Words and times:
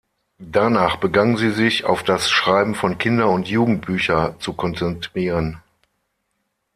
Danach 0.51 0.95
begann 0.95 1.37
sie 1.37 1.51
sich 1.51 1.83
auf 1.85 2.01
das 2.01 2.31
Schreiben 2.31 2.73
von 2.73 2.97
Kinder- 2.97 3.29
und 3.29 3.47
Jugendbücher 3.47 4.35
zu 4.39 4.53
konzentrieren. 4.53 5.61